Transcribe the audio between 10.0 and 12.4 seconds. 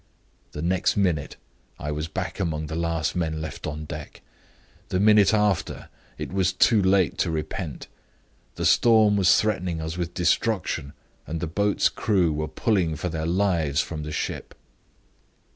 destruction, and the boat's crew